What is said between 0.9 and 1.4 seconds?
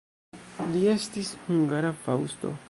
estis